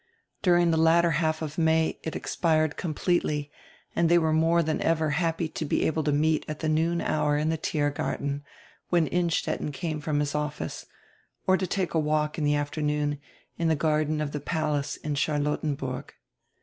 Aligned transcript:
During 0.41 0.71
the 0.71 0.77
latter 0.81 1.11
half 1.11 1.43
of 1.43 1.59
May 1.59 1.99
it 2.01 2.15
expired 2.15 2.75
completely 2.75 3.51
and 3.95 4.09
they 4.09 4.17
were 4.17 4.33
more 4.33 4.63
than 4.63 4.81
ever 4.81 5.11
happy 5.11 5.47
to 5.49 5.63
be 5.63 5.85
able 5.85 6.03
to 6.05 6.11
meet 6.11 6.43
at 6.47 6.61
tire 6.61 6.71
noon 6.71 7.01
hour 7.01 7.37
in 7.37 7.49
tire 7.49 7.57
Tiergarten, 7.57 8.43
when 8.89 9.05
Innstetten 9.05 9.71
came 9.71 10.01
from 10.01 10.19
his 10.19 10.33
office, 10.33 10.87
or 11.45 11.55
to 11.55 11.67
take 11.67 11.93
a 11.93 11.99
walk 11.99 12.39
in 12.39 12.43
the 12.43 12.55
afternoon 12.55 13.19
to 13.59 13.65
the 13.67 13.75
garden 13.75 14.21
of 14.21 14.31
the 14.31 14.39
Palace 14.41 14.95
in 14.95 15.13
Charlottenhurg. 15.13 16.13